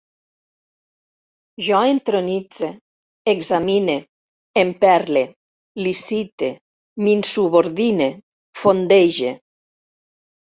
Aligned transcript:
Jo 1.65 1.81
entronitze, 1.89 2.69
examine, 3.33 3.97
emperle, 4.61 5.23
licite, 5.89 6.49
m'insubordine, 7.05 8.07
fondege 8.63 9.35